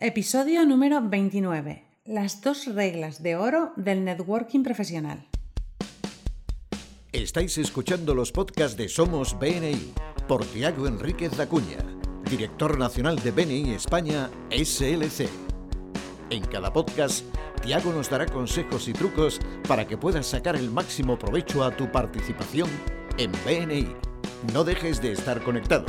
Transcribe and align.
Episodio 0.00 0.64
número 0.64 1.02
29. 1.02 1.84
Las 2.04 2.40
dos 2.40 2.66
reglas 2.66 3.20
de 3.20 3.34
oro 3.34 3.72
del 3.74 4.04
networking 4.04 4.62
profesional. 4.62 5.26
Estáis 7.10 7.58
escuchando 7.58 8.14
los 8.14 8.30
podcasts 8.30 8.76
de 8.76 8.88
Somos 8.88 9.36
BNI 9.36 9.92
por 10.28 10.44
Tiago 10.44 10.86
Enríquez 10.86 11.36
Dacuña, 11.36 11.78
director 12.30 12.78
nacional 12.78 13.16
de 13.16 13.32
BNI 13.32 13.72
España 13.72 14.30
SLC. 14.52 15.28
En 16.30 16.44
cada 16.44 16.72
podcast, 16.72 17.24
Tiago 17.60 17.92
nos 17.92 18.08
dará 18.08 18.26
consejos 18.26 18.86
y 18.86 18.92
trucos 18.92 19.40
para 19.66 19.88
que 19.88 19.98
puedas 19.98 20.28
sacar 20.28 20.54
el 20.54 20.70
máximo 20.70 21.18
provecho 21.18 21.64
a 21.64 21.76
tu 21.76 21.90
participación 21.90 22.70
en 23.18 23.32
BNI. 23.44 23.88
No 24.52 24.62
dejes 24.62 25.02
de 25.02 25.10
estar 25.10 25.42
conectado. 25.42 25.86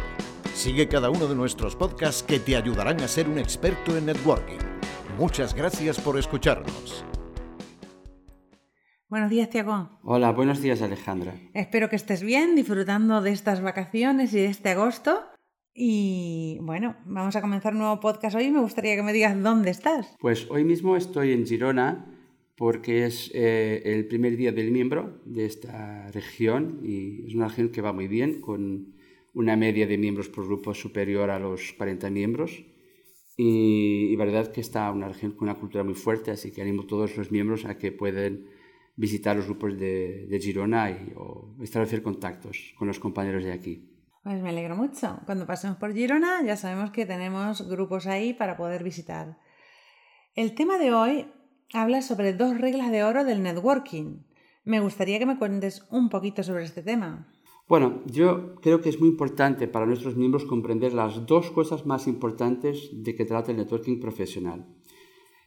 Sigue 0.54 0.88
cada 0.88 1.10
uno 1.10 1.28
de 1.28 1.36
nuestros 1.36 1.76
podcasts 1.76 2.24
que 2.24 2.40
te 2.40 2.56
ayudarán 2.56 3.00
a 3.02 3.08
ser 3.08 3.30
un 3.30 3.38
experto 3.38 3.96
en 3.96 4.08
networking. 4.08 4.58
Muchas 5.18 5.54
gracias 5.54 6.00
por 6.00 6.18
escucharnos. 6.18 7.06
Buenos 9.08 9.30
días, 9.30 9.50
Tiago. 9.50 9.90
Hola, 10.04 10.32
buenos 10.32 10.62
días, 10.62 10.82
Alejandra. 10.82 11.34
Espero 11.54 11.90
que 11.90 11.96
estés 11.96 12.22
bien, 12.22 12.56
disfrutando 12.56 13.22
de 13.22 13.32
estas 13.32 13.62
vacaciones 13.62 14.34
y 14.34 14.38
de 14.38 14.46
este 14.48 14.70
agosto. 14.70 15.22
Y 15.74 16.58
bueno, 16.62 16.98
vamos 17.06 17.36
a 17.36 17.42
comenzar 17.42 17.74
un 17.74 17.80
nuevo 17.80 18.00
podcast 18.00 18.36
hoy. 18.36 18.52
Me 18.52 18.60
gustaría 18.60 18.96
que 18.96 19.04
me 19.04 19.14
digas 19.14 19.42
dónde 19.42 19.72
estás. 19.72 20.16
Pues 20.20 20.46
hoy 20.52 20.64
mismo 20.64 20.98
estoy 20.98 21.32
en 21.32 21.48
Girona 21.48 22.06
porque 22.56 23.06
es 23.06 23.32
eh, 23.34 23.82
el 23.86 24.06
primer 24.08 24.36
día 24.36 24.52
del 24.52 24.72
miembro 24.72 25.22
de 25.24 25.46
esta 25.46 26.12
región 26.12 26.82
y 26.84 27.26
es 27.28 27.34
una 27.34 27.48
región 27.48 27.70
que 27.70 27.82
va 27.82 27.94
muy 27.94 28.10
bien, 28.10 28.42
con 28.42 28.99
una 29.40 29.56
media 29.56 29.88
de 29.88 29.98
miembros 29.98 30.28
por 30.28 30.46
grupo 30.46 30.74
superior 30.74 31.30
a 31.30 31.40
los 31.40 31.72
40 31.78 32.10
miembros. 32.10 32.52
Y, 33.38 34.12
y 34.12 34.16
verdad 34.18 34.52
que 34.52 34.60
está 34.60 34.92
una 34.92 35.08
región 35.08 35.32
con 35.32 35.48
una 35.48 35.58
cultura 35.58 35.86
muy 35.86 35.94
fuerte, 35.94 36.30
así 36.32 36.52
que 36.52 36.62
animo 36.62 36.82
a 36.84 36.88
todos 36.88 37.16
los 37.16 37.32
miembros 37.32 37.64
a 37.64 37.78
que 37.78 37.94
puedan 37.94 38.48
visitar 38.98 39.38
los 39.38 39.46
grupos 39.46 39.80
de, 39.80 40.28
de 40.28 40.40
Girona 40.42 40.92
y 40.92 41.14
o 41.16 41.56
establecer 41.62 42.04
contactos 42.04 42.74
con 42.78 42.90
los 42.90 43.00
compañeros 43.00 43.46
de 43.46 43.54
aquí. 43.54 43.90
Pues 44.24 44.42
me 44.42 44.50
alegro 44.50 44.76
mucho. 44.76 45.22
Cuando 45.26 45.48
pasemos 45.48 45.78
por 45.78 45.94
Girona 45.94 46.44
ya 46.44 46.58
sabemos 46.58 46.92
que 46.92 47.06
tenemos 47.06 47.66
grupos 47.70 48.08
ahí 48.08 48.34
para 48.34 48.58
poder 48.58 48.84
visitar. 48.84 49.38
El 50.36 50.54
tema 50.54 50.78
de 50.78 50.92
hoy 50.94 51.28
habla 51.74 52.02
sobre 52.02 52.34
dos 52.34 52.60
reglas 52.60 52.92
de 52.92 53.06
oro 53.06 53.24
del 53.24 53.42
networking. 53.42 54.18
Me 54.66 54.82
gustaría 54.82 55.18
que 55.18 55.26
me 55.26 55.38
cuentes 55.38 55.88
un 55.92 56.10
poquito 56.10 56.44
sobre 56.44 56.66
este 56.66 56.84
tema. 56.84 57.32
Bueno, 57.70 58.02
yo 58.08 58.56
creo 58.62 58.82
que 58.82 58.90
es 58.90 59.00
muy 59.00 59.10
importante 59.10 59.68
para 59.68 59.86
nuestros 59.86 60.16
miembros 60.16 60.44
comprender 60.44 60.92
las 60.92 61.28
dos 61.28 61.52
cosas 61.52 61.86
más 61.86 62.08
importantes 62.08 62.90
de 62.92 63.16
que 63.16 63.26
trata 63.26 63.52
el 63.52 63.58
networking 63.58 64.00
profesional. 64.00 64.66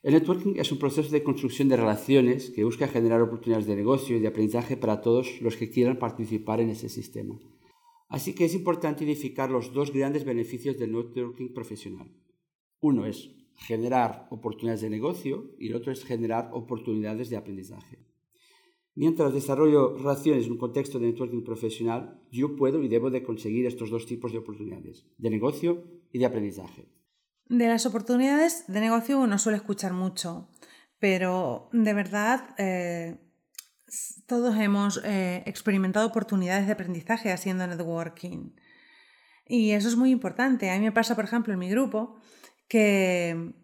El 0.05 0.15
networking 0.15 0.55
es 0.55 0.71
un 0.71 0.79
proceso 0.79 1.11
de 1.11 1.25
construcción 1.25 1.69
de 1.69 1.77
relaciones 1.77 2.51
que 2.51 2.63
busca 2.63 2.87
generar 2.87 3.21
oportunidades 3.23 3.67
de 3.67 3.75
negocio 3.75 4.17
y 4.17 4.21
de 4.21 4.29
aprendizaje 4.29 4.77
para 4.77 5.01
todos 5.01 5.41
los 5.41 5.57
que 5.57 5.69
quieran 5.69 5.99
participar 5.99 6.61
en 6.61 6.71
ese 6.71 6.89
sistema. 6.89 7.41
Así 8.09 8.37
que 8.37 8.45
es 8.45 8.55
importante 8.55 9.03
identificar 9.03 9.51
los 9.51 9.73
dos 9.73 9.93
grandes 9.93 10.25
beneficios 10.25 10.79
del 10.79 10.93
networking 10.93 11.53
profesional. 11.53 12.09
Uno 12.81 13.05
es 13.05 13.35
generar 13.57 14.29
oportunidades 14.31 14.83
de 14.83 14.91
negocio 14.91 15.57
y 15.59 15.71
el 15.71 15.75
otro 15.75 15.91
es 15.91 16.05
generar 16.05 16.51
oportunidades 16.53 17.31
de 17.31 17.37
aprendizaje. 17.37 17.99
Mientras 18.95 19.33
desarrollo 19.33 19.97
relaciones 19.97 20.47
en 20.47 20.53
un 20.53 20.59
contexto 20.59 20.99
de 20.99 21.07
networking 21.07 21.43
profesional, 21.43 22.21
yo 22.31 22.57
puedo 22.57 22.83
y 22.83 22.89
debo 22.89 23.11
de 23.11 23.23
conseguir 23.23 23.67
estos 23.67 23.89
dos 23.91 24.07
tipos 24.07 24.33
de 24.33 24.39
oportunidades, 24.39 25.07
de 25.17 25.31
negocio 25.31 25.85
y 26.13 26.19
de 26.19 26.27
aprendizaje. 26.27 26.89
De 27.47 27.69
las 27.69 27.87
oportunidades 27.87 28.65
de 28.69 28.81
negocio 28.81 29.19
uno 29.19 29.39
suele 29.39 29.57
escuchar 29.57 29.95
mucho, 29.95 30.51
pero 30.99 31.71
de 31.73 31.95
verdad 31.95 32.55
eh, 32.59 33.17
todos 34.27 34.57
hemos 34.59 35.01
eh, 35.05 35.43
experimentado 35.47 36.07
oportunidades 36.07 36.67
de 36.67 36.73
aprendizaje 36.73 37.33
haciendo 37.33 37.67
networking. 37.67 38.53
Y 39.47 39.73
eso 39.73 39.89
es 39.89 39.97
muy 39.97 40.11
importante. 40.11 40.71
A 40.71 40.79
mí 40.79 40.85
me 40.85 40.93
pasa, 40.93 41.17
por 41.17 41.25
ejemplo, 41.25 41.53
en 41.53 41.59
mi 41.59 41.69
grupo, 41.69 42.17
que 42.69 43.55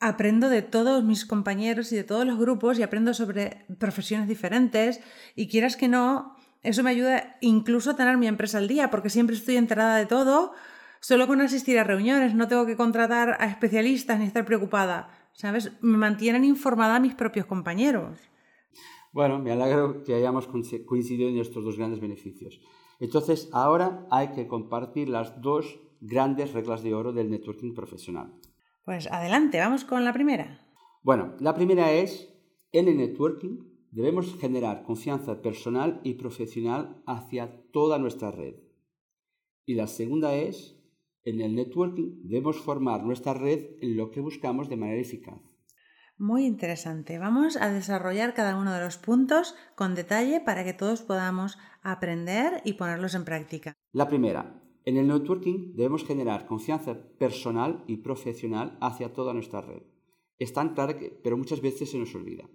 aprendo 0.00 0.48
de 0.48 0.62
todos 0.62 1.04
mis 1.04 1.24
compañeros 1.24 1.92
y 1.92 1.96
de 1.96 2.04
todos 2.04 2.26
los 2.26 2.38
grupos 2.38 2.78
y 2.78 2.82
aprendo 2.82 3.14
sobre 3.14 3.64
profesiones 3.78 4.28
diferentes 4.28 5.00
y 5.34 5.48
quieras 5.48 5.76
que 5.76 5.88
no, 5.88 6.36
eso 6.62 6.82
me 6.82 6.90
ayuda 6.90 7.36
incluso 7.40 7.90
a 7.90 7.96
tener 7.96 8.18
mi 8.18 8.26
empresa 8.26 8.58
al 8.58 8.68
día 8.68 8.90
porque 8.90 9.10
siempre 9.10 9.36
estoy 9.36 9.56
enterada 9.56 9.96
de 9.96 10.06
todo, 10.06 10.52
solo 11.00 11.26
con 11.26 11.40
asistir 11.40 11.78
a 11.78 11.84
reuniones, 11.84 12.34
no 12.34 12.48
tengo 12.48 12.66
que 12.66 12.76
contratar 12.76 13.36
a 13.40 13.46
especialistas 13.46 14.18
ni 14.18 14.26
estar 14.26 14.44
preocupada, 14.44 15.08
¿sabes? 15.32 15.72
Me 15.80 15.96
mantienen 15.96 16.44
informada 16.44 17.00
mis 17.00 17.14
propios 17.14 17.46
compañeros. 17.46 18.18
Bueno, 19.12 19.38
me 19.38 19.50
alegro 19.50 20.04
que 20.04 20.14
hayamos 20.14 20.46
coincidido 20.46 21.30
en 21.30 21.38
estos 21.38 21.64
dos 21.64 21.78
grandes 21.78 22.00
beneficios. 22.00 22.60
Entonces, 23.00 23.48
ahora 23.52 24.06
hay 24.10 24.32
que 24.32 24.46
compartir 24.46 25.08
las 25.08 25.40
dos 25.40 25.80
grandes 26.00 26.52
reglas 26.52 26.82
de 26.82 26.94
oro 26.94 27.12
del 27.12 27.30
networking 27.30 27.74
profesional. 27.74 28.34
Pues 28.86 29.10
adelante, 29.10 29.58
vamos 29.58 29.84
con 29.84 30.04
la 30.04 30.12
primera. 30.12 30.60
Bueno, 31.02 31.34
la 31.40 31.56
primera 31.56 31.90
es, 31.90 32.32
en 32.70 32.86
el 32.86 32.96
networking 32.96 33.58
debemos 33.90 34.38
generar 34.38 34.84
confianza 34.84 35.42
personal 35.42 36.00
y 36.04 36.14
profesional 36.14 37.02
hacia 37.04 37.64
toda 37.72 37.98
nuestra 37.98 38.30
red. 38.30 38.54
Y 39.64 39.74
la 39.74 39.88
segunda 39.88 40.36
es, 40.36 40.80
en 41.24 41.40
el 41.40 41.56
networking 41.56 42.28
debemos 42.28 42.58
formar 42.58 43.02
nuestra 43.02 43.34
red 43.34 43.70
en 43.80 43.96
lo 43.96 44.12
que 44.12 44.20
buscamos 44.20 44.68
de 44.68 44.76
manera 44.76 45.00
eficaz. 45.00 45.40
Muy 46.16 46.46
interesante. 46.46 47.18
Vamos 47.18 47.56
a 47.56 47.72
desarrollar 47.72 48.34
cada 48.34 48.56
uno 48.56 48.72
de 48.72 48.80
los 48.80 48.98
puntos 48.98 49.56
con 49.74 49.96
detalle 49.96 50.40
para 50.40 50.62
que 50.62 50.74
todos 50.74 51.02
podamos 51.02 51.58
aprender 51.82 52.62
y 52.64 52.74
ponerlos 52.74 53.16
en 53.16 53.24
práctica. 53.24 53.72
La 53.90 54.06
primera, 54.06 54.62
en 54.86 54.96
el 54.96 55.08
networking 55.08 55.74
debemos 55.74 56.04
generar 56.04 56.46
confianza 56.46 56.96
personal 57.18 57.84
y 57.88 57.96
profesional 57.98 58.78
hacia 58.80 59.12
toda 59.12 59.34
nuestra 59.34 59.60
red. 59.60 59.82
Es 60.38 60.52
tan 60.52 60.74
claro 60.74 60.96
que, 60.96 61.10
pero 61.10 61.36
muchas 61.36 61.60
veces 61.60 61.90
se 61.90 61.98
nos 61.98 62.14
olvida. 62.14 62.48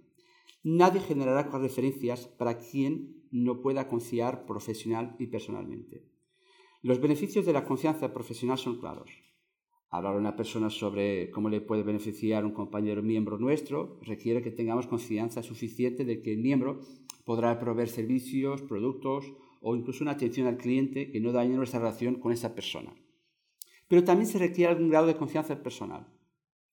Nadie 0.64 1.00
generará 1.00 1.42
referencias 1.58 2.26
para 2.26 2.56
quien 2.56 3.26
no 3.30 3.60
pueda 3.60 3.86
confiar 3.86 4.46
profesional 4.46 5.14
y 5.18 5.26
personalmente. 5.26 6.08
Los 6.80 7.00
beneficios 7.00 7.44
de 7.44 7.52
la 7.52 7.66
confianza 7.66 8.14
profesional 8.14 8.56
son 8.56 8.80
claros. 8.80 9.10
Hablar 9.90 10.14
a 10.14 10.18
una 10.18 10.34
persona 10.34 10.70
sobre 10.70 11.30
cómo 11.30 11.50
le 11.50 11.60
puede 11.60 11.82
beneficiar 11.82 12.46
un 12.46 12.52
compañero 12.52 13.02
miembro 13.02 13.36
nuestro 13.36 13.98
requiere 14.00 14.40
que 14.40 14.50
tengamos 14.50 14.86
confianza 14.86 15.42
suficiente 15.42 16.06
de 16.06 16.22
que 16.22 16.32
el 16.32 16.38
miembro 16.38 16.80
podrá 17.26 17.58
proveer 17.58 17.88
servicios, 17.88 18.62
productos 18.62 19.34
o 19.62 19.76
incluso 19.76 20.04
una 20.04 20.12
atención 20.12 20.46
al 20.46 20.56
cliente 20.56 21.10
que 21.10 21.20
no 21.20 21.32
dañe 21.32 21.56
nuestra 21.56 21.80
relación 21.80 22.16
con 22.16 22.32
esa 22.32 22.54
persona. 22.54 22.94
Pero 23.88 24.04
también 24.04 24.26
se 24.26 24.38
requiere 24.38 24.72
algún 24.72 24.90
grado 24.90 25.06
de 25.06 25.16
confianza 25.16 25.62
personal. 25.62 26.06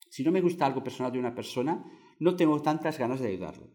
Si 0.09 0.23
no 0.23 0.31
me 0.31 0.41
gusta 0.41 0.66
algo 0.66 0.83
personal 0.83 1.11
de 1.11 1.19
una 1.19 1.35
persona, 1.35 1.85
no 2.19 2.35
tengo 2.35 2.61
tantas 2.61 2.97
ganas 2.97 3.19
de 3.19 3.27
ayudarle. 3.27 3.67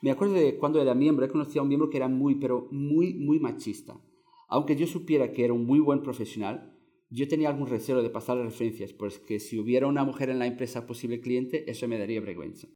Me 0.00 0.10
acuerdo 0.10 0.34
de 0.34 0.56
cuando 0.56 0.80
era 0.80 0.94
miembro, 0.94 1.24
he 1.24 1.28
conocido 1.28 1.60
a 1.60 1.62
un 1.62 1.68
miembro 1.68 1.90
que 1.90 1.98
era 1.98 2.08
muy, 2.08 2.36
pero 2.36 2.68
muy, 2.70 3.14
muy 3.14 3.38
machista. 3.38 3.94
Aunque 4.48 4.76
yo 4.76 4.86
supiera 4.86 5.32
que 5.32 5.44
era 5.44 5.52
un 5.52 5.66
muy 5.66 5.80
buen 5.80 6.02
profesional, 6.02 6.74
yo 7.10 7.28
tenía 7.28 7.50
algún 7.50 7.68
recelo 7.68 8.02
de 8.02 8.08
pasarle 8.08 8.44
referencias, 8.44 8.92
pues 8.94 9.18
que 9.18 9.38
si 9.38 9.58
hubiera 9.58 9.86
una 9.86 10.02
mujer 10.02 10.30
en 10.30 10.38
la 10.38 10.46
empresa 10.46 10.86
posible 10.86 11.20
cliente, 11.20 11.70
eso 11.70 11.86
me 11.86 11.98
daría 11.98 12.20
vergüenza. 12.20 12.68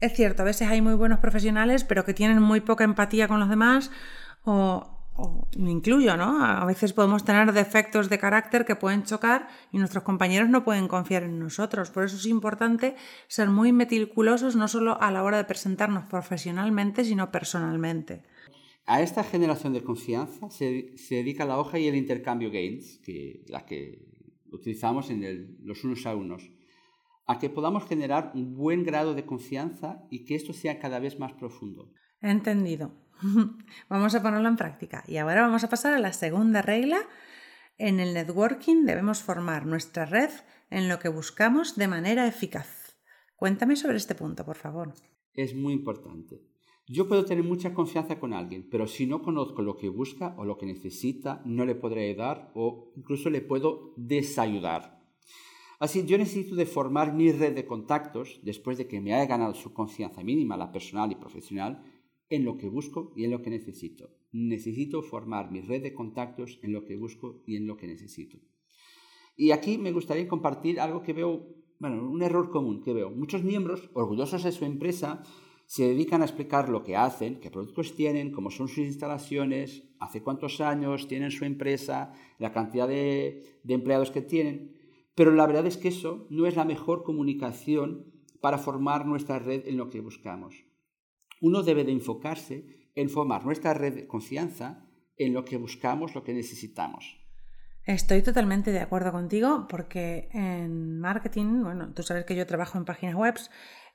Es 0.00 0.14
cierto, 0.14 0.42
a 0.42 0.46
veces 0.46 0.68
hay 0.68 0.80
muy 0.80 0.94
buenos 0.94 1.18
profesionales, 1.20 1.84
pero 1.84 2.04
que 2.04 2.14
tienen 2.14 2.42
muy 2.42 2.60
poca 2.60 2.84
empatía 2.84 3.28
con 3.28 3.40
los 3.40 3.48
demás 3.48 3.90
o 4.44 4.93
o 5.16 5.46
me 5.56 5.70
incluyo, 5.70 6.16
¿no? 6.16 6.44
A 6.44 6.64
veces 6.64 6.92
podemos 6.92 7.24
tener 7.24 7.52
defectos 7.52 8.08
de 8.08 8.18
carácter 8.18 8.64
que 8.64 8.76
pueden 8.76 9.04
chocar 9.04 9.48
y 9.72 9.78
nuestros 9.78 10.02
compañeros 10.02 10.48
no 10.48 10.64
pueden 10.64 10.88
confiar 10.88 11.22
en 11.22 11.38
nosotros. 11.38 11.90
Por 11.90 12.04
eso 12.04 12.16
es 12.16 12.26
importante 12.26 12.96
ser 13.28 13.48
muy 13.48 13.72
meticulosos 13.72 14.56
no 14.56 14.66
solo 14.66 15.00
a 15.00 15.10
la 15.10 15.22
hora 15.22 15.36
de 15.36 15.44
presentarnos 15.44 16.04
profesionalmente, 16.04 17.04
sino 17.04 17.30
personalmente. 17.30 18.22
A 18.86 19.00
esta 19.00 19.24
generación 19.24 19.72
de 19.72 19.82
confianza 19.82 20.50
se, 20.50 20.96
se 20.98 21.16
dedica 21.16 21.46
la 21.46 21.58
hoja 21.58 21.78
y 21.78 21.86
el 21.86 21.94
intercambio 21.94 22.50
Gains, 22.50 22.98
que, 22.98 23.44
la 23.48 23.64
que 23.64 24.04
utilizamos 24.52 25.10
en 25.10 25.24
el, 25.24 25.56
los 25.62 25.84
unos 25.84 26.06
a 26.06 26.14
unos, 26.14 26.50
a 27.26 27.38
que 27.38 27.48
podamos 27.48 27.84
generar 27.84 28.32
un 28.34 28.54
buen 28.54 28.84
grado 28.84 29.14
de 29.14 29.24
confianza 29.24 30.04
y 30.10 30.24
que 30.24 30.34
esto 30.34 30.52
sea 30.52 30.78
cada 30.78 30.98
vez 30.98 31.18
más 31.18 31.32
profundo. 31.32 31.90
Entendido. 32.20 33.03
Vamos 33.88 34.14
a 34.14 34.22
ponerlo 34.22 34.48
en 34.48 34.56
práctica. 34.56 35.04
Y 35.06 35.16
ahora 35.16 35.42
vamos 35.42 35.64
a 35.64 35.68
pasar 35.68 35.94
a 35.94 35.98
la 35.98 36.12
segunda 36.12 36.62
regla. 36.62 36.98
En 37.78 38.00
el 38.00 38.14
networking 38.14 38.84
debemos 38.84 39.22
formar 39.22 39.66
nuestra 39.66 40.04
red 40.04 40.30
en 40.70 40.88
lo 40.88 40.98
que 40.98 41.08
buscamos 41.08 41.76
de 41.76 41.88
manera 41.88 42.26
eficaz. 42.26 42.96
Cuéntame 43.36 43.76
sobre 43.76 43.96
este 43.96 44.14
punto, 44.14 44.44
por 44.44 44.56
favor. 44.56 44.94
Es 45.34 45.54
muy 45.54 45.72
importante. 45.72 46.40
Yo 46.86 47.08
puedo 47.08 47.24
tener 47.24 47.44
mucha 47.44 47.72
confianza 47.72 48.20
con 48.20 48.34
alguien, 48.34 48.68
pero 48.70 48.86
si 48.86 49.06
no 49.06 49.22
conozco 49.22 49.62
lo 49.62 49.76
que 49.76 49.88
busca 49.88 50.34
o 50.36 50.44
lo 50.44 50.58
que 50.58 50.66
necesita, 50.66 51.40
no 51.46 51.64
le 51.64 51.74
podré 51.74 52.10
ayudar 52.10 52.52
o 52.54 52.92
incluso 52.94 53.30
le 53.30 53.40
puedo 53.40 53.94
desayudar. 53.96 55.02
Así, 55.80 56.04
yo 56.04 56.18
necesito 56.18 56.54
de 56.54 56.66
formar 56.66 57.14
mi 57.14 57.32
red 57.32 57.54
de 57.54 57.66
contactos 57.66 58.38
después 58.42 58.78
de 58.78 58.86
que 58.86 59.00
me 59.00 59.14
haya 59.14 59.26
ganado 59.26 59.54
su 59.54 59.72
confianza 59.72 60.22
mínima, 60.22 60.56
la 60.56 60.72
personal 60.72 61.10
y 61.10 61.16
profesional, 61.16 61.82
en 62.34 62.44
lo 62.44 62.56
que 62.56 62.68
busco 62.68 63.12
y 63.16 63.24
en 63.24 63.30
lo 63.30 63.42
que 63.42 63.50
necesito. 63.50 64.10
Necesito 64.32 65.02
formar 65.02 65.50
mi 65.50 65.60
red 65.60 65.82
de 65.82 65.94
contactos 65.94 66.58
en 66.62 66.72
lo 66.72 66.84
que 66.84 66.96
busco 66.96 67.42
y 67.46 67.56
en 67.56 67.66
lo 67.66 67.76
que 67.76 67.86
necesito. 67.86 68.38
Y 69.36 69.50
aquí 69.50 69.78
me 69.78 69.92
gustaría 69.92 70.28
compartir 70.28 70.80
algo 70.80 71.02
que 71.02 71.12
veo, 71.12 71.48
bueno, 71.78 72.08
un 72.08 72.22
error 72.22 72.50
común 72.50 72.82
que 72.82 72.92
veo. 72.92 73.10
Muchos 73.10 73.42
miembros, 73.42 73.90
orgullosos 73.94 74.44
de 74.44 74.52
su 74.52 74.64
empresa, 74.64 75.22
se 75.66 75.88
dedican 75.88 76.22
a 76.22 76.26
explicar 76.26 76.68
lo 76.68 76.84
que 76.84 76.96
hacen, 76.96 77.40
qué 77.40 77.50
productos 77.50 77.94
tienen, 77.94 78.32
cómo 78.32 78.50
son 78.50 78.68
sus 78.68 78.84
instalaciones, 78.84 79.84
hace 79.98 80.22
cuántos 80.22 80.60
años 80.60 81.08
tienen 81.08 81.30
su 81.30 81.44
empresa, 81.44 82.12
la 82.38 82.52
cantidad 82.52 82.86
de, 82.86 83.58
de 83.62 83.74
empleados 83.74 84.10
que 84.10 84.20
tienen. 84.20 84.76
Pero 85.14 85.30
la 85.32 85.46
verdad 85.46 85.66
es 85.66 85.76
que 85.76 85.88
eso 85.88 86.26
no 86.30 86.46
es 86.46 86.56
la 86.56 86.64
mejor 86.64 87.02
comunicación 87.02 88.12
para 88.40 88.58
formar 88.58 89.06
nuestra 89.06 89.38
red 89.38 89.66
en 89.66 89.78
lo 89.78 89.88
que 89.88 90.00
buscamos. 90.00 90.64
Uno 91.44 91.62
debe 91.62 91.84
de 91.84 91.92
enfocarse 91.92 92.64
en 92.94 93.10
formar 93.10 93.44
nuestra 93.44 93.74
red 93.74 93.94
de 93.94 94.06
confianza 94.06 94.88
en 95.18 95.34
lo 95.34 95.44
que 95.44 95.58
buscamos, 95.58 96.14
lo 96.14 96.24
que 96.24 96.32
necesitamos. 96.32 97.18
Estoy 97.84 98.22
totalmente 98.22 98.72
de 98.72 98.80
acuerdo 98.80 99.12
contigo 99.12 99.66
porque 99.68 100.30
en 100.32 100.98
marketing, 101.00 101.62
bueno, 101.62 101.92
tú 101.92 102.02
sabes 102.02 102.24
que 102.24 102.34
yo 102.34 102.46
trabajo 102.46 102.78
en 102.78 102.86
páginas 102.86 103.14
web 103.14 103.34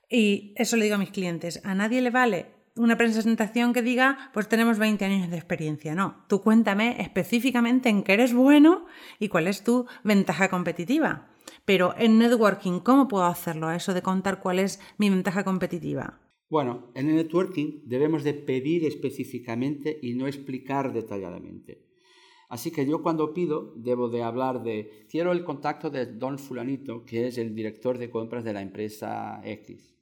y 0.08 0.54
eso 0.58 0.78
le 0.78 0.84
digo 0.84 0.98
a 0.98 1.00
mis 1.00 1.10
clientes, 1.10 1.60
a 1.66 1.74
nadie 1.74 2.02
le 2.02 2.12
vale 2.12 2.54
una 2.76 2.98
presentación 2.98 3.74
que 3.74 3.82
diga, 3.82 4.30
pues 4.32 4.48
tenemos 4.48 4.78
20 4.78 5.04
años 5.06 5.32
de 5.32 5.38
experiencia. 5.38 5.96
No, 5.96 6.24
tú 6.28 6.44
cuéntame 6.44 7.02
específicamente 7.02 7.90
en 7.90 8.04
qué 8.04 8.14
eres 8.14 8.32
bueno 8.32 8.86
y 9.18 9.28
cuál 9.28 9.48
es 9.48 9.64
tu 9.64 9.88
ventaja 10.04 10.50
competitiva. 10.50 11.32
Pero 11.66 11.96
en 11.98 12.20
networking, 12.20 12.80
¿cómo 12.82 13.08
puedo 13.08 13.26
hacerlo? 13.26 13.72
Eso 13.72 13.96
de 13.96 14.04
contar 14.04 14.40
cuál 14.40 14.60
es 14.60 14.80
mi 15.00 15.10
ventaja 15.10 15.44
competitiva. 15.44 16.20
Bueno, 16.50 16.92
en 16.96 17.10
el 17.10 17.16
networking 17.16 17.82
debemos 17.86 18.24
de 18.24 18.34
pedir 18.34 18.84
específicamente 18.84 20.00
y 20.02 20.16
no 20.16 20.26
explicar 20.26 20.92
detalladamente. 20.94 21.86
Así 22.50 22.72
que 22.72 22.88
yo 22.88 23.04
cuando 23.04 23.36
pido 23.36 23.76
debo 23.76 24.10
de 24.10 24.24
hablar 24.24 24.64
de, 24.64 25.06
quiero 25.12 25.32
el 25.32 25.44
contacto 25.44 25.92
de 25.92 26.08
don 26.08 26.40
fulanito, 26.40 27.06
que 27.06 27.28
es 27.28 27.38
el 27.38 27.54
director 27.54 28.00
de 28.00 28.10
compras 28.10 28.44
de 28.44 28.54
la 28.54 28.64
empresa 28.64 29.40
X. 29.46 29.96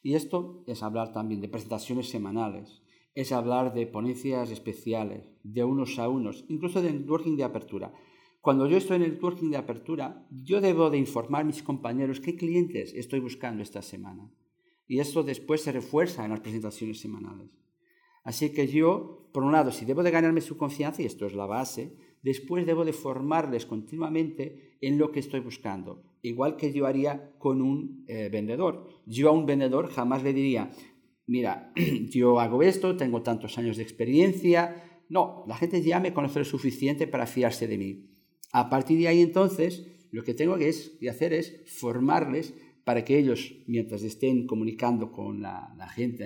Y 0.00 0.14
esto 0.14 0.62
es 0.68 0.84
hablar 0.84 1.12
también 1.12 1.40
de 1.40 1.48
presentaciones 1.48 2.08
semanales, 2.08 2.80
es 3.16 3.32
hablar 3.32 3.74
de 3.74 3.88
ponencias 3.88 4.52
especiales, 4.52 5.28
de 5.42 5.64
unos 5.64 5.98
a 5.98 6.08
unos, 6.08 6.44
incluso 6.46 6.80
de 6.80 6.92
networking 6.92 7.36
de 7.36 7.42
apertura. 7.42 7.92
Cuando 8.40 8.68
yo 8.68 8.76
estoy 8.76 8.98
en 8.98 9.02
el 9.02 9.12
networking 9.14 9.50
de 9.50 9.56
apertura, 9.56 10.24
yo 10.30 10.60
debo 10.60 10.90
de 10.90 10.98
informar 10.98 11.40
a 11.40 11.44
mis 11.44 11.64
compañeros 11.64 12.20
qué 12.20 12.36
clientes 12.36 12.94
estoy 12.94 13.18
buscando 13.18 13.64
esta 13.64 13.82
semana. 13.82 14.30
Y 14.88 14.98
esto 14.98 15.22
después 15.22 15.60
se 15.60 15.70
refuerza 15.70 16.24
en 16.24 16.30
las 16.30 16.40
presentaciones 16.40 16.98
semanales. 16.98 17.50
Así 18.24 18.52
que 18.52 18.66
yo, 18.66 19.30
por 19.32 19.44
un 19.44 19.52
lado, 19.52 19.70
si 19.70 19.84
debo 19.84 20.02
de 20.02 20.10
ganarme 20.10 20.40
su 20.40 20.56
confianza, 20.56 21.02
y 21.02 21.06
esto 21.06 21.26
es 21.26 21.34
la 21.34 21.46
base, 21.46 21.94
después 22.22 22.66
debo 22.66 22.84
de 22.84 22.92
formarles 22.92 23.66
continuamente 23.66 24.76
en 24.80 24.98
lo 24.98 25.12
que 25.12 25.20
estoy 25.20 25.40
buscando, 25.40 26.02
igual 26.22 26.56
que 26.56 26.72
yo 26.72 26.86
haría 26.86 27.32
con 27.38 27.62
un 27.62 28.04
eh, 28.08 28.28
vendedor. 28.30 28.88
Yo 29.06 29.28
a 29.28 29.32
un 29.32 29.46
vendedor 29.46 29.90
jamás 29.90 30.22
le 30.22 30.32
diría, 30.32 30.70
mira, 31.26 31.72
yo 32.10 32.40
hago 32.40 32.62
esto, 32.62 32.96
tengo 32.96 33.22
tantos 33.22 33.56
años 33.58 33.76
de 33.76 33.82
experiencia. 33.82 34.82
No, 35.08 35.44
la 35.46 35.56
gente 35.56 35.82
ya 35.82 36.00
me 36.00 36.12
conoce 36.12 36.40
lo 36.40 36.44
suficiente 36.44 37.06
para 37.06 37.26
fiarse 37.26 37.66
de 37.66 37.78
mí. 37.78 38.10
A 38.52 38.68
partir 38.68 38.98
de 38.98 39.08
ahí 39.08 39.20
entonces, 39.20 39.86
lo 40.10 40.24
que 40.24 40.34
tengo 40.34 40.56
que, 40.56 41.08
hacer 41.08 41.32
es 41.32 41.62
formarles 41.66 42.54
para 42.88 43.04
que 43.04 43.18
ellos, 43.18 43.54
mientras 43.66 44.02
estén 44.02 44.46
comunicando 44.46 45.12
con 45.12 45.42
la, 45.42 45.90
gente 45.94 46.24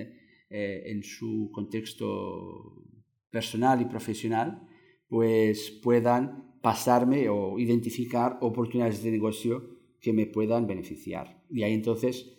eh, 0.49 0.85
en 0.93 1.03
su 1.03 1.51
contexto 1.53 2.85
personal 3.29 3.83
y 3.83 3.87
profesional, 3.87 4.69
pues 5.09 5.73
puedan 5.83 6.61
pasarme 6.63 7.29
o 7.29 7.59
identificar 7.59 8.39
oportunidades 8.43 9.03
de 9.03 9.11
negocio 9.11 9.81
que 10.01 10.13
me 10.13 10.27
puedan 10.27 10.69
beneficiar. 10.69 11.43
Y 11.51 11.65
ahí 11.65 11.75
entonces, 11.75 12.31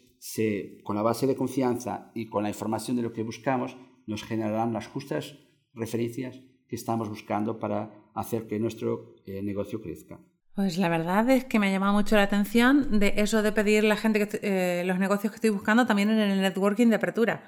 con 0.85 0.95
la 0.95 1.01
base 1.01 1.27
de 1.27 1.35
confianza 1.35 2.09
y 2.15 2.29
con 2.29 2.43
la 2.43 2.49
información 2.49 2.95
de 2.95 3.03
lo 3.03 3.11
que 3.11 3.23
buscamos, 3.23 3.75
nos 4.07 4.23
generarán 4.23 4.71
las 4.71 4.87
justas 4.87 5.37
referencias 5.73 6.39
que 6.69 6.77
estamos 6.77 7.09
buscando 7.09 7.59
para 7.59 8.09
hacer 8.15 8.47
que 8.47 8.57
nuestro 8.57 9.15
eh, 9.25 9.41
negocio 9.41 9.81
crezca. 9.81 10.23
Pues 10.55 10.77
la 10.77 10.87
verdad 10.87 11.27
es 11.31 11.45
que 11.45 11.57
me 11.57 11.67
ha 11.67 11.71
llamado 11.71 11.93
mucho 11.93 12.15
la 12.15 12.23
atención 12.23 12.99
de 12.99 13.15
eso 13.17 13.41
de 13.41 13.51
pedir 13.51 13.83
la 13.83 13.97
gente 13.97 14.27
que 14.27 14.39
eh, 14.43 14.83
los 14.85 14.99
negocios 14.99 15.31
que 15.31 15.37
estoy 15.37 15.49
buscando 15.49 15.87
también 15.87 16.11
en 16.11 16.19
el 16.19 16.41
networking 16.41 16.89
de 16.89 16.97
apertura. 16.97 17.43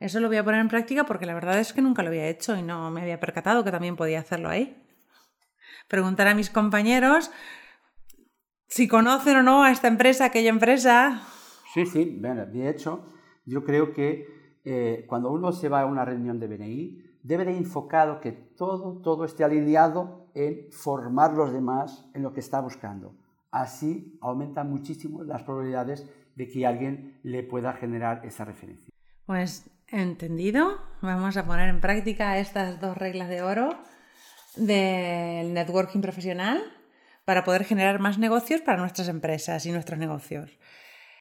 Eso 0.00 0.18
lo 0.18 0.26
voy 0.26 0.38
a 0.38 0.44
poner 0.44 0.60
en 0.60 0.68
práctica 0.68 1.04
porque 1.04 1.24
la 1.24 1.34
verdad 1.34 1.60
es 1.60 1.72
que 1.72 1.82
nunca 1.82 2.02
lo 2.02 2.08
había 2.08 2.26
hecho 2.26 2.56
y 2.56 2.62
no 2.62 2.90
me 2.90 3.02
había 3.02 3.20
percatado 3.20 3.62
que 3.62 3.70
también 3.70 3.94
podía 3.94 4.18
hacerlo 4.18 4.48
ahí. 4.48 4.84
Preguntar 5.86 6.26
a 6.26 6.34
mis 6.34 6.50
compañeros 6.50 7.30
si 8.66 8.88
conocen 8.88 9.36
o 9.36 9.42
no 9.44 9.62
a 9.62 9.70
esta 9.70 9.86
empresa, 9.86 10.24
aquella 10.24 10.50
empresa. 10.50 11.22
Sí, 11.72 11.86
sí, 11.86 12.20
de 12.20 12.68
hecho, 12.68 13.06
yo 13.46 13.62
creo 13.62 13.92
que 13.92 14.60
eh, 14.64 15.04
cuando 15.08 15.30
uno 15.30 15.52
se 15.52 15.68
va 15.68 15.82
a 15.82 15.86
una 15.86 16.04
reunión 16.04 16.40
de 16.40 16.48
BNI, 16.48 17.02
debe 17.22 17.44
de 17.44 17.56
enfocado 17.56 18.20
que 18.20 18.32
todo, 18.32 19.00
todo 19.00 19.24
esté 19.24 19.44
alineado 19.44 20.17
en 20.38 20.70
formar 20.70 21.34
los 21.34 21.52
demás 21.52 22.08
en 22.14 22.22
lo 22.22 22.32
que 22.32 22.40
está 22.40 22.60
buscando. 22.60 23.14
Así 23.50 24.18
aumenta 24.20 24.62
muchísimo 24.62 25.24
las 25.24 25.42
probabilidades 25.42 26.08
de 26.36 26.48
que 26.48 26.66
alguien 26.66 27.18
le 27.22 27.42
pueda 27.42 27.72
generar 27.72 28.24
esa 28.24 28.44
referencia. 28.44 28.92
Pues 29.26 29.68
entendido, 29.88 30.78
vamos 31.02 31.36
a 31.36 31.46
poner 31.46 31.68
en 31.68 31.80
práctica 31.80 32.38
estas 32.38 32.80
dos 32.80 32.96
reglas 32.96 33.28
de 33.28 33.42
oro 33.42 33.70
del 34.56 35.52
networking 35.54 36.00
profesional 36.00 36.62
para 37.24 37.44
poder 37.44 37.64
generar 37.64 37.98
más 38.00 38.18
negocios 38.18 38.60
para 38.60 38.78
nuestras 38.78 39.08
empresas 39.08 39.66
y 39.66 39.72
nuestros 39.72 39.98
negocios. 39.98 40.58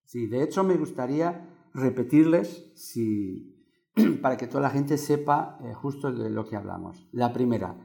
Sí, 0.05 0.27
de 0.27 0.43
hecho 0.43 0.63
me 0.63 0.75
gustaría 0.75 1.45
repetirles 1.73 2.71
si, 2.75 3.57
para 4.21 4.37
que 4.37 4.47
toda 4.47 4.61
la 4.61 4.69
gente 4.69 4.97
sepa 4.97 5.57
eh, 5.63 5.73
justo 5.73 6.11
de 6.11 6.29
lo 6.29 6.47
que 6.47 6.55
hablamos. 6.55 7.07
La 7.11 7.33
primera, 7.33 7.75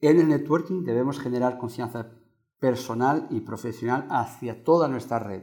en 0.00 0.20
el 0.20 0.28
networking 0.28 0.84
debemos 0.84 1.18
generar 1.20 1.58
confianza 1.58 2.12
personal 2.58 3.26
y 3.30 3.40
profesional 3.40 4.06
hacia 4.10 4.64
toda 4.64 4.88
nuestra 4.88 5.18
red. 5.18 5.42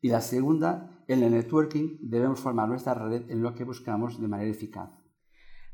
Y 0.00 0.08
la 0.08 0.20
segunda, 0.20 1.04
en 1.06 1.22
el 1.22 1.32
networking 1.32 1.98
debemos 2.00 2.40
formar 2.40 2.68
nuestra 2.68 2.94
red 2.94 3.30
en 3.30 3.42
lo 3.42 3.54
que 3.54 3.64
buscamos 3.64 4.20
de 4.20 4.28
manera 4.28 4.50
eficaz. 4.50 4.90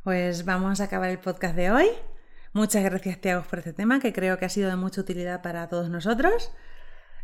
Pues 0.04 0.44
vamos 0.44 0.80
a 0.80 0.84
acabar 0.84 1.10
el 1.10 1.18
podcast 1.18 1.56
de 1.56 1.70
hoy. 1.70 1.86
Muchas 2.52 2.82
gracias, 2.84 3.20
Tiago, 3.20 3.44
por 3.48 3.58
este 3.58 3.72
tema 3.72 4.00
que 4.00 4.12
creo 4.12 4.38
que 4.38 4.44
ha 4.44 4.50
sido 4.50 4.68
de 4.68 4.76
mucha 4.76 5.00
utilidad 5.00 5.42
para 5.42 5.68
todos 5.68 5.90
nosotros. 5.90 6.52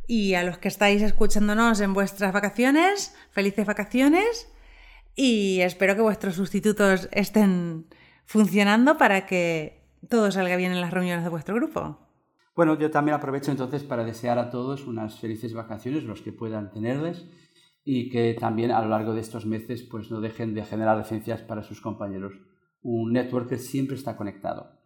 Y 0.07 0.35
a 0.35 0.45
los 0.45 0.59
que 0.59 0.69
estáis 0.69 1.03
escuchándonos 1.03 1.81
en 1.81 1.95
vuestras 1.95 2.33
vacaciones, 2.33 3.15
felices 3.31 3.67
vacaciones 3.67 4.49
y 5.15 5.61
espero 5.61 5.95
que 5.95 6.03
vuestros 6.03 6.35
sustitutos 6.35 7.09
estén 7.13 7.87
funcionando 8.27 8.99
para 8.99 9.27
que 9.27 9.84
todo 10.09 10.31
salga 10.31 10.57
bien 10.57 10.73
en 10.73 10.81
las 10.81 10.93
reuniones 10.93 11.25
de 11.25 11.31
vuestro 11.31 11.55
grupo. 11.55 11.99
Bueno, 12.55 12.79
yo 12.79 12.91
también 12.91 13.17
aprovecho 13.17 13.51
entonces 13.51 13.83
para 13.83 14.05
desear 14.05 14.39
a 14.39 14.51
todos 14.51 14.87
unas 14.87 15.19
felices 15.19 15.55
vacaciones, 15.55 16.05
los 16.05 16.23
que 16.23 16.33
puedan 16.33 16.71
tenerles, 16.71 17.27
y 17.85 18.09
que 18.11 18.35
también 18.35 18.71
a 18.71 18.81
lo 18.81 18.89
largo 18.89 19.13
de 19.13 19.21
estos 19.21 19.45
meses 19.45 19.83
pues 19.83 20.11
no 20.11 20.21
dejen 20.21 20.55
de 20.55 20.65
generar 20.65 20.97
referencias 20.97 21.43
para 21.43 21.63
sus 21.63 21.81
compañeros. 21.81 22.35
Un 22.83 23.13
network 23.13 23.49
que 23.49 23.59
siempre 23.59 23.97
está 23.97 24.17
conectado. 24.17 24.79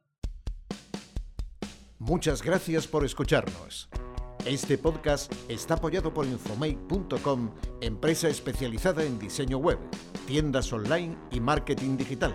Muchas 1.99 2.43
gracias 2.43 2.87
por 2.87 3.05
escucharnos. 3.05 3.89
Este 4.45 4.79
podcast 4.79 5.33
está 5.49 5.75
apoyado 5.75 6.15
por 6.15 6.25
Infomake.com, 6.25 7.51
empresa 7.81 8.29
especializada 8.29 9.05
en 9.05 9.19
diseño 9.19 9.59
web, 9.59 9.79
tiendas 10.27 10.73
online 10.73 11.17
y 11.33 11.41
marketing 11.41 11.97
digital. 11.97 12.35